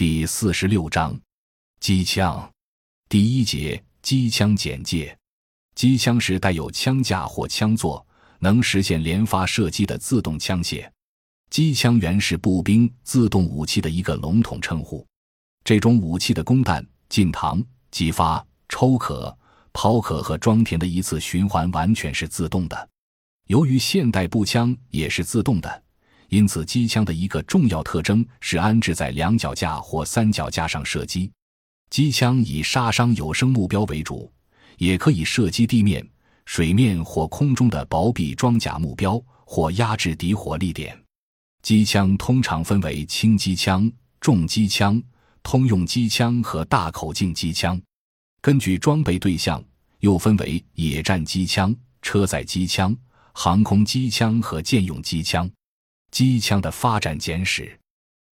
[0.00, 1.14] 第四十六章，
[1.78, 2.50] 机枪。
[3.06, 5.14] 第一节，机枪简介。
[5.74, 8.06] 机枪是带有枪架或枪座，
[8.38, 10.90] 能实现连发射击的自动枪械。
[11.50, 15.06] 机枪原是步兵自动武器的一个笼统称呼。
[15.64, 19.36] 这种武器的供弹、进膛、击发、抽壳、
[19.74, 22.88] 抛壳和装填的一次循环完全是自动的。
[23.48, 25.82] 由于现代步枪也是自动的。
[26.30, 31.30] 因此，机枪的一个重要特征是安置在两脚架或三脚架上射击。
[31.90, 34.32] 机枪以杀伤有声目标为主，
[34.78, 36.08] 也可以射击地面、
[36.46, 40.96] 水面或空中的薄壁装甲目标或压制敌火力点。
[41.62, 43.90] 机枪通常分为轻机枪、
[44.20, 45.02] 重机枪、
[45.42, 47.78] 通用机枪和大口径机枪。
[48.40, 49.62] 根据装备对象，
[49.98, 52.96] 又分为野战机枪、车载机枪、
[53.32, 55.50] 航空机枪和舰用机枪。
[56.10, 57.78] 机枪的发展简史，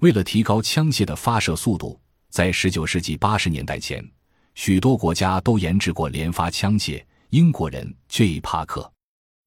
[0.00, 4.06] 为了提高枪械的发射速度，在19世纪80年代前，
[4.54, 7.02] 许多国家都研制过连发枪械。
[7.30, 8.38] 英国人 J.
[8.40, 8.92] 帕克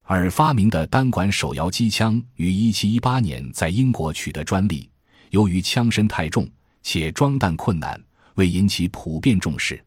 [0.05, 4.89] 而发明的单管手摇机枪于1718年在英国取得专利。
[5.29, 6.49] 由于枪身太重
[6.81, 8.03] 且装弹困难，
[8.35, 9.79] 未引起普遍重视。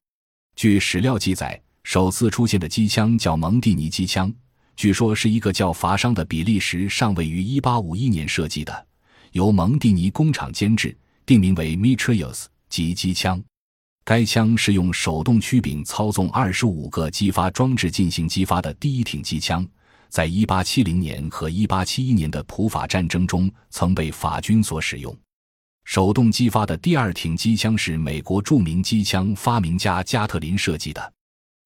[0.55, 4.33] 据史料记载，首次出现的机枪叫蒙蒂尼机枪。
[4.79, 8.87] 据说是一个叫法商的比利时上尉于1851年设计的，
[9.33, 13.43] 由蒙蒂尼工厂监制，定名为 Mitrailleuse 即机枪。
[14.05, 19.67] 该枪是用手动曲柄操纵25个击发装置进行击发的第一挺机枪，
[20.11, 25.13] 在1870年和1871年的普法战争中曾被法军所使用。
[25.87, 31.13] 手动击发的第二挺机枪是美国著名机枪发明家加特林设计的，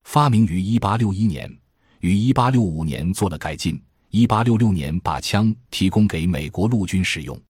[0.05, 1.59] 发明于1861年。
[2.03, 7.41] 于1865年做了改进，1866年把枪提供给美国陆军使用。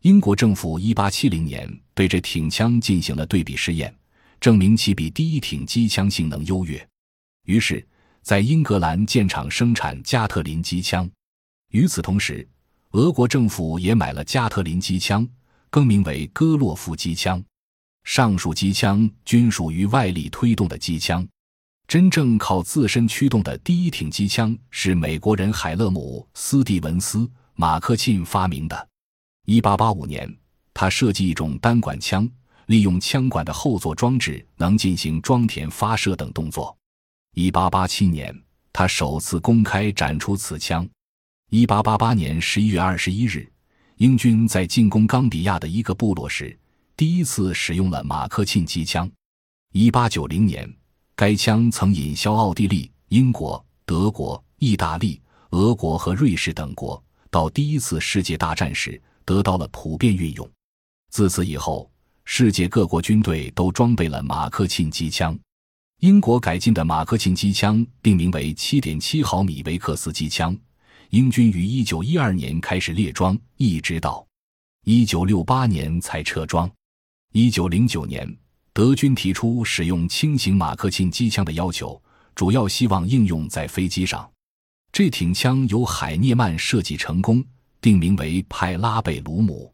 [0.00, 3.94] 英国政府1870年对这挺枪进行了对比试验，
[4.40, 6.88] 证明其比第一挺机枪性能优越。
[7.44, 7.86] 于是，
[8.22, 11.06] 在英格兰建厂生产加特林机枪。
[11.72, 12.48] 与此同时，
[12.92, 15.28] 俄国政府也买了加特林机枪，
[15.68, 17.44] 更名为戈洛夫机枪。
[18.04, 21.28] 上述机枪均属于外力推动的机枪。
[21.90, 27.18] 真正靠自身驱动的第一挺机枪是美国人海勒姆·斯蒂文斯·
[27.56, 28.88] 马克沁发明的。
[29.46, 30.38] 1885年，
[30.72, 32.30] 他设计一种单管枪，
[32.66, 36.78] 利用枪管的后座装置能进行装填、发射等动作。
[37.34, 40.88] 1887年，他首次公开展出此枪。
[41.50, 43.52] 1888年11月21日，
[43.96, 46.56] 英军在进攻冈比亚的一个部落时，
[46.96, 49.10] 第一次使用了马克沁机枪。
[49.72, 50.79] 1890年。
[51.20, 55.20] 该枪曾引销奥地利、英国、德国、意大利、
[55.50, 60.50] 俄国和瑞士等国，到第一次世界大战时得到了普遍运用。
[61.10, 61.90] 自此以后，
[62.24, 65.38] 世界各国军队都装备了马克沁机枪。
[65.98, 70.56] 英国改进的马克沁机枪定名为7.7毫米维克斯机枪，
[71.10, 74.26] 英军于1912年开始列装，一直到
[74.86, 76.70] 1968年才撤装。
[77.34, 78.38] 1909年。
[78.72, 82.00] 德军提出使用轻型马克沁机枪的要求，
[82.34, 84.30] 主要希望应用在飞机上。
[84.92, 87.44] 这挺枪由海涅曼设计成功，
[87.80, 89.72] 定名为派拉贝鲁姆。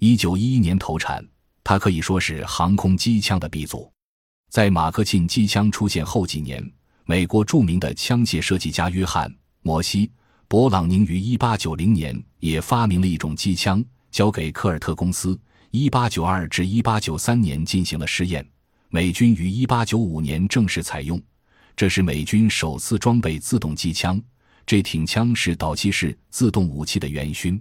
[0.00, 1.24] 一九一一年投产，
[1.62, 3.90] 它可以说是航空机枪的鼻祖。
[4.50, 6.64] 在马克沁机枪出现后几年，
[7.04, 9.30] 美国著名的枪械设计家约翰·
[9.62, 10.06] 摩西·
[10.48, 15.38] 勃朗宁于一八九零年也发明了一种机枪，交给科尔特公司。
[15.76, 18.48] 一八九二至一八九三年进行了试验，
[18.90, 21.20] 美军于一八九五年正式采用。
[21.74, 24.22] 这是美军首次装备自动机枪。
[24.64, 27.60] 这挺枪是导气式自动武器的元勋。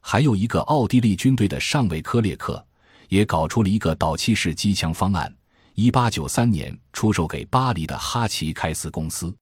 [0.00, 2.66] 还有一个奥地利军队的上尉科列克
[3.08, 5.32] 也搞出了一个导气式机枪方案。
[5.76, 9.32] 一八九三年出售给巴黎的哈奇开斯公司。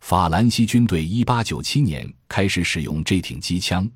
[0.00, 3.86] 法兰西军队一八九七年开始使用这挺机枪，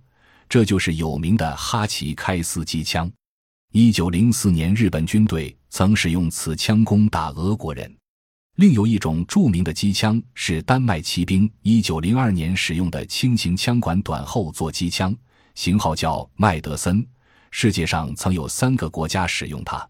[0.50, 3.10] 这就是有名的哈奇开斯机枪。
[3.76, 7.92] 一九零四年，日本军队曾使用此枪攻打俄国人。
[8.54, 15.12] 另有一种著名的机枪是丹麦骑兵一九零二年使用的轻型枪管短后座机枪，
[15.56, 17.04] 型号叫麦德森。
[17.50, 19.84] 世界上曾有三个国家使用它。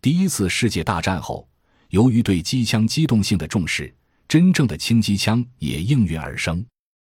[0.00, 1.46] 第一次世界大战后，
[1.90, 3.94] 由于对机枪机动性的重视，
[4.26, 6.64] 真正的轻机枪也应运而生。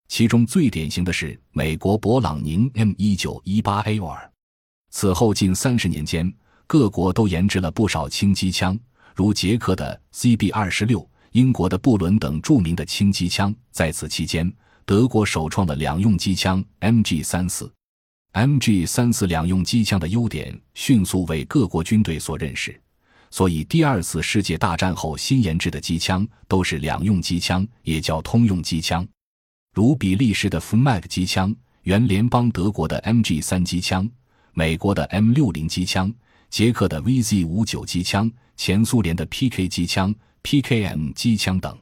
[0.09, 4.29] 其中最典型的是美国勃朗宁 M 一九一八 A 尔。
[4.91, 6.33] 此后近三十年间，
[6.67, 8.79] 各国都研制了不少轻机枪，
[9.15, 13.55] 如捷克的 CB 二十六、英国的布伦等著名的轻机枪。
[13.71, 14.53] 在此期间，
[14.85, 17.73] 德国首创了两用机枪 MG 三四。
[18.33, 22.81] MG 三四两用机枪的优点迅速为各国军队所认识，
[23.31, 29.07] 所以第二次世界大战后新研制的机枪都是两用机枪，也叫通用机枪。
[29.75, 34.09] 如比利时的 FMAG 机枪、原联邦德国的 MG 三机枪、
[34.53, 36.13] 美国的 M 六零机枪、
[36.49, 41.79] 捷克的 VZ 五九机枪、前苏联的 PK 机枪、PKM 机枪等，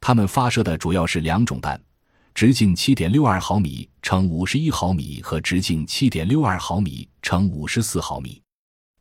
[0.00, 1.80] 它们发射的主要是两种弹。
[2.34, 8.42] 直径七点六二毫米乘五十一毫米和直径七点六二毫米乘五十四毫米。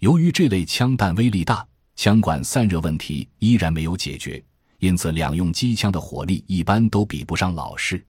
[0.02, 1.66] 由于这类枪弹威力大，
[1.96, 4.44] 枪管散热问题依然没有解决，
[4.78, 8.06] 因此两用机枪的火力一般都比不上老式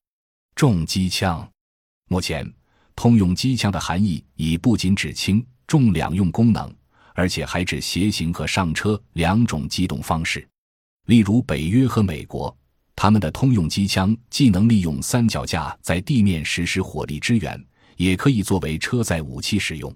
[0.54, 1.48] 重机枪。
[2.10, 2.46] 目前，
[2.96, 6.72] 通用机枪的含义已不仅指轻重两用功能，
[7.14, 10.46] 而且还指携行和上车两种机动方式。
[11.06, 12.56] 例如，北约和美国。
[12.96, 17.62] 他们的通用机枪既能利用三脚架在地面实施火力支援，
[17.96, 19.92] 也可以作为车载武器使用。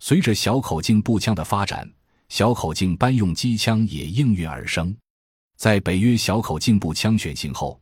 [0.00, 1.90] 随着小口径步枪的发展，
[2.28, 4.94] 小口径班用机枪也应运而生。
[5.56, 7.80] 在北约小口径步枪选型后，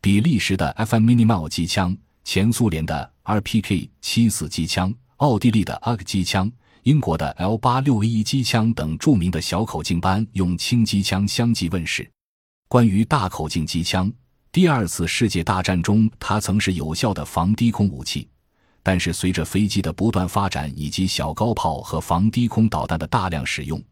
[0.00, 1.94] 比利时的 FM Minimal 机枪、
[2.32, 6.48] 前苏联的 RPK 七四机枪、奥地利的 AG 机枪、
[6.84, 12.08] 英国的 L 八六 A 机枪等著名的小口径班用轻机枪相继问世。
[12.68, 14.08] 关于大口径机枪，
[14.52, 18.28] 第二次世界大战中，它曾是有效的防低空武器。
[18.80, 23.82] 但是，随着飞机的不断发展以及小高炮和防低空导弹的大量使用，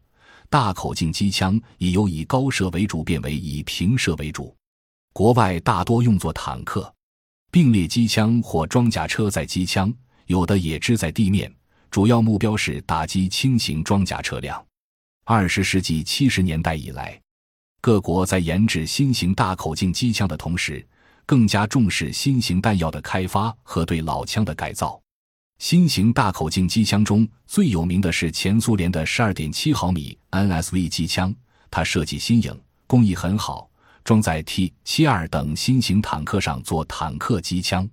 [0.49, 4.55] 大口径机枪已由以高射为主变为以平射为主。
[5.11, 6.89] 国外大多用作坦克、
[7.51, 9.93] 并列机枪或装甲车载机枪，
[10.27, 11.51] 有的也支在地面，
[11.89, 14.63] 主要目标是打击轻型装甲车辆。
[15.25, 17.19] 二十世纪七十年代以来。
[17.81, 20.85] 各国在研制新型大口径机枪的同时，
[21.25, 24.99] 更加重视新型弹药的开发和对老枪的改造。
[25.59, 31.33] 新型大口径机枪中最有名的是前苏联的十二点七毫米 NSV 机枪，
[31.71, 33.68] 它设计新颖，工艺很好，
[34.03, 37.89] 装在 T 七二等新型坦克上做坦克机枪。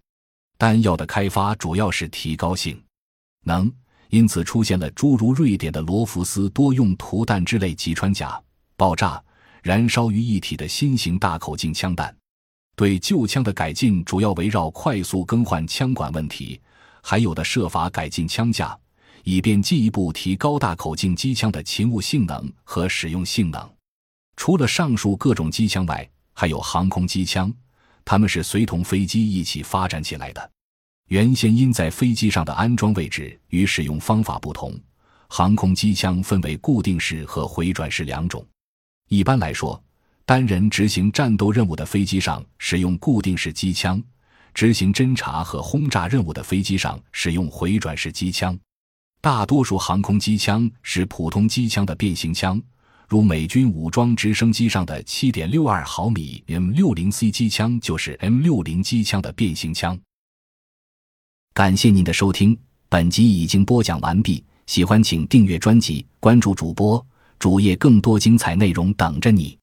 [0.59, 2.83] 弹药的开发主要是提高性
[3.45, 3.71] 能，
[4.09, 8.41] 因此出现了诸如瑞典的罗弗斯多用途弹之类击穿甲
[8.77, 9.23] 爆炸。
[9.63, 12.17] 燃烧于一体的新型大口径枪弹，
[12.77, 16.61] 对旧枪的改进主要围绕快速更换枪管问题，
[17.03, 18.79] 还有的设法改进枪架，
[19.25, 23.76] 以便进一步提高大口径机枪的勤务性能和使用性能。
[24.37, 27.53] 除了上述各种机枪外，还有航空机枪，
[28.05, 30.51] 它们是随同飞机一起发展起来的。
[31.09, 34.79] 原先因在飞机上的安装位置与使用方法不同，
[35.29, 38.45] 航空机枪分为固定式和回转式两种。
[39.09, 39.83] 一般来说，
[40.25, 44.03] 单人执行战斗任务的飞机上使用固定式机枪，
[44.53, 48.59] 执行侦察和轰炸任务的飞机上使用回转式机枪。
[49.21, 52.61] 大多数航空机枪是普通机枪的变形枪，
[53.09, 59.99] 如美军武装直升机上的7.62毫米 M60C 机枪就是 M60 机枪的变形枪。
[61.55, 62.59] 感谢您的收听，
[62.89, 64.45] 本集已经播讲完毕。
[64.67, 67.05] 喜欢请订阅专辑，关注主播。
[67.39, 69.57] 主页更多精彩内容等着你。